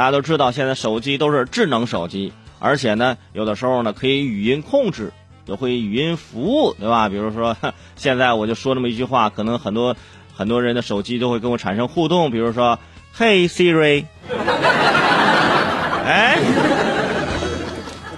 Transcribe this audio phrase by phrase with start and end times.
[0.00, 5.12] 大家都知道，现在手机都是智能手机，而且呢，有的时候呢可以语音控制，
[5.44, 7.10] 也会语音服务，对吧？
[7.10, 7.54] 比如说，
[7.96, 9.94] 现在我就说这么一句话，可能很多
[10.34, 12.78] 很多人的手机都会跟我产生互动，比如说
[13.14, 14.06] ，Hey Siri，
[16.06, 16.38] 哎，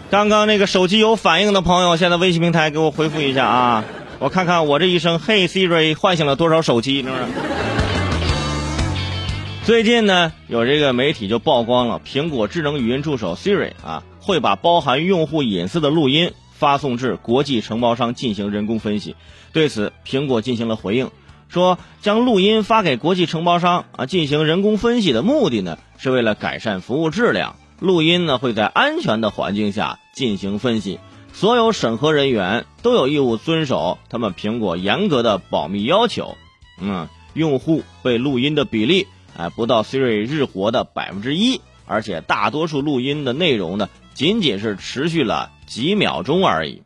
[0.09, 3.85] 刚刚那个手机有反应的朋友，现在微信平台给我回复一下啊，
[4.21, 7.23] 我看看我这一声嘿 Siri 唤醒了多少手机，是不是？
[9.65, 19.15] 最近呢，有这个媒体就曝光了苹果智能语音助手 Siri 啊，会把包含用户隐私的录音发送至国际承包商进行人工分析。
[19.53, 21.13] 对此，苹果进行了回应，
[21.49, 27.55] 说将录音发给国际承包商啊进行人工分析的目的呢，是为了改善服务质量。
[27.79, 30.99] 录音呢会在安全的环境下进行分析，
[31.33, 36.37] 所有审核人员都有义务遵守他们苹果严格的保密要求。
[36.81, 39.07] 嗯，用户被录音的比例。
[39.37, 46.83] 哎，不到 Siri 日活的百分之一，而且大多数录音的内容呢，仅仅是持续了几秒钟而已。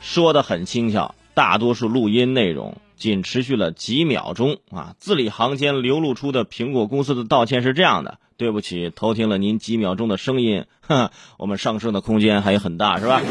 [0.00, 4.94] 说的很轻巧，大多数录音内容仅持续了几秒钟啊！
[4.98, 13.20] 字里行间流露出的苹果公司的道歉是这样的：对不起，偷听了您几秒钟的声音，哼，我们上升的空间还有很大，是吧？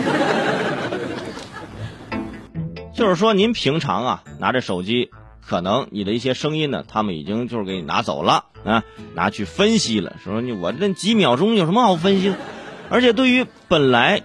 [2.93, 5.09] 就是说，您平常啊，拿着手机。
[5.47, 8.83] 可能你的一些声音呢，他们已经就是给你拿走了啊，
[9.15, 10.17] 拿去分析了。
[10.21, 12.35] 说你我这几秒钟有什么好分析的？
[12.89, 14.23] 而且对于本来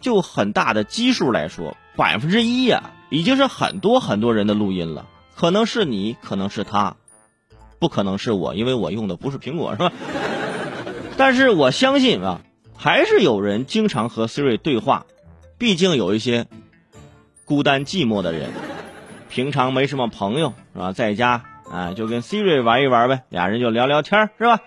[0.00, 5.06] 就很大的基数来说，百分之一呀，已经是很多很多人的录音了。
[5.34, 6.96] 可能是你，可能是他，
[7.78, 9.92] 不可能是我，因为我用的不是苹果，是吧？
[11.18, 12.40] 但是我相信啊，
[12.76, 15.04] 还是有人经常和 Siri 对话，
[15.58, 16.46] 毕竟有一些
[17.44, 18.50] 孤单寂寞的人。
[19.32, 24.60] 平常没什么朋友是吧，在家啊就跟 Siri 玩一玩呗，俩人就聊聊天是吧？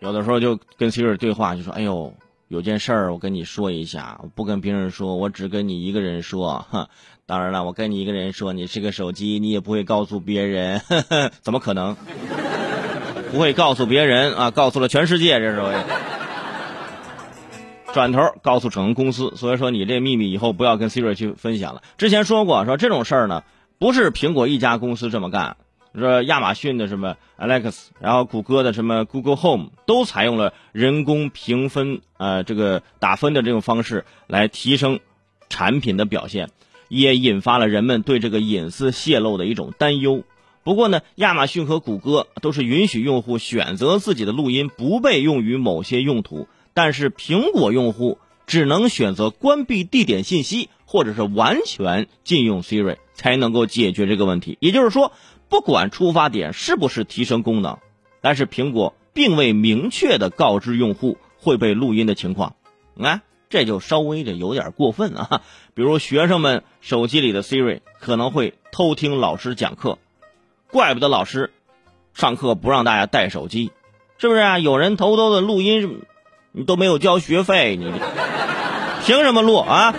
[0.00, 2.12] 有的时候就跟 Siri 对话，就说：“哎呦，
[2.48, 6.66] 有件事儿我跟你说一下，不跟别人说，我只跟你一个人说。
[6.70, 6.88] 哼，
[7.24, 10.82] 当然了，我跟你一个人说，你是个手机，你也不会告诉别人，
[11.40, 11.96] 怎么可能？
[13.32, 15.62] 不会告诉别人啊，告诉了全世界，这是。”
[17.98, 21.82] 转头告诉整个公司，所以说你这秘密以后不要跟 Siri 去分享了。
[21.96, 23.42] 之前说过，说这种事儿呢，
[23.80, 25.56] 不是苹果一家公司这么干，
[25.96, 35.00] 说亚马逊的什么 Alex，然后谷歌的什么 Google Home 都采用了人工评分，呃，这个打分的这种方式来提升
[35.48, 36.50] 产品的表现，
[36.86, 40.22] 也引发了人们对这个隐私泄露的一种担忧。
[40.62, 46.46] 不过呢，亚马逊和谷歌都是允许用户选择自己的录音不被用于某些用途。
[46.78, 54.56] 但是苹果用户只能选择关闭地点信息，或者是完全禁用 Siri，才能够解决这个问题。
[54.60, 55.10] 也就是说，
[55.48, 57.78] 不管出发点是不是提升功能，
[58.20, 62.54] 但是苹果并未明确的告知用户会被录音的情况，
[62.96, 65.42] 啊，这就稍微的有点过分啊。
[65.74, 69.98] 比如学生们手机里的 Siri 可能会偷听老师讲课，
[70.70, 71.52] 怪不得老师
[72.14, 73.72] 上课不让大家带手机，
[74.18, 74.60] 是不是啊？
[74.60, 76.02] 有人偷偷的录音。
[76.52, 77.92] 你都没有交学费，你
[79.04, 79.94] 凭什么录啊？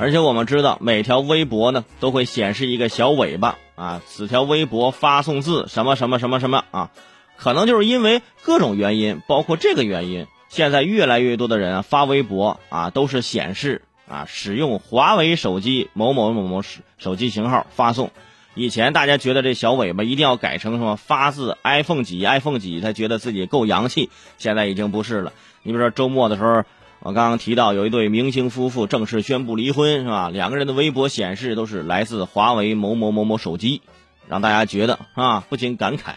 [0.00, 6.90] 而且我们知道，每条微博呢都会显示一个小尾巴啊，此条微博发送字什么什么什么什么啊，
[7.36, 18.10] 可能就是因为各种原因，包括这个原因，现在越来越多的人啊发微博啊都是显示啊使用华为手机某某某某手手机型号发送。
[18.54, 24.10] 以前大家觉得这小尾巴一定要改成什么发自 iPhone 几 iPhone 几，才觉得自己够洋气。
[24.36, 25.32] 现在已经不是了。
[25.62, 26.64] 你比如说周末的时候，
[27.00, 30.30] 我刚刚提到有一对明星夫妇正式宣布离婚，是吧？
[30.30, 33.82] 两个人的微博显示都是来自华为某某某某手机，
[34.26, 36.14] 让大家觉得啊，不禁感慨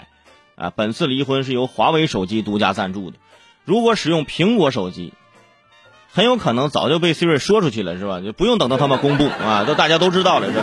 [0.56, 3.18] 啊，本次离婚是由华为手机独家赞助的。
[3.66, 5.14] 如果使用苹果手机，
[6.12, 8.20] 很有可能早就被 Siri 说出去了，是吧？
[8.20, 10.60] 就不用等到他们公布啊，都大家都知道了，是。